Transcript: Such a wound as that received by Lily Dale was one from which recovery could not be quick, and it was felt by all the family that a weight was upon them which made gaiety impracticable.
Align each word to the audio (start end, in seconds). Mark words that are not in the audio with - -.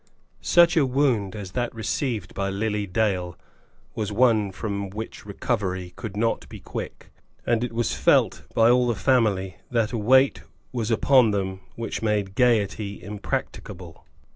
Such 0.41 0.75
a 0.75 0.83
wound 0.83 1.35
as 1.35 1.51
that 1.51 1.75
received 1.75 2.33
by 2.33 2.49
Lily 2.49 2.87
Dale 2.87 3.37
was 3.93 4.11
one 4.11 4.51
from 4.51 4.89
which 4.89 5.27
recovery 5.27 5.93
could 5.95 6.17
not 6.17 6.49
be 6.49 6.59
quick, 6.59 7.11
and 7.45 7.63
it 7.63 7.71
was 7.71 7.93
felt 7.93 8.41
by 8.55 8.67
all 8.67 8.87
the 8.87 8.95
family 8.95 9.57
that 9.69 9.91
a 9.91 9.99
weight 9.99 10.41
was 10.71 10.89
upon 10.89 11.29
them 11.29 11.59
which 11.75 12.01
made 12.01 12.33
gaiety 12.33 13.03
impracticable. 13.03 14.03